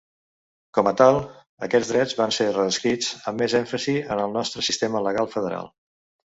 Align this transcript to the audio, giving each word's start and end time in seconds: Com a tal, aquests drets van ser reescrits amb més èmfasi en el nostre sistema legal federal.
Com 0.77 0.87
a 0.91 0.93
tal, 1.01 1.17
aquests 1.67 1.91
drets 1.93 2.15
van 2.21 2.33
ser 2.37 2.47
reescrits 2.55 3.11
amb 3.33 3.45
més 3.45 3.55
èmfasi 3.61 3.95
en 4.17 4.23
el 4.25 4.35
nostre 4.39 4.65
sistema 4.71 5.05
legal 5.11 5.31
federal. 5.37 5.71